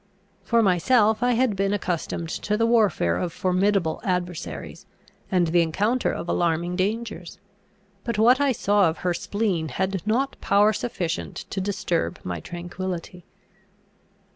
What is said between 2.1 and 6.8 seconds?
to the warfare of formidable adversaries, and the encounter of alarming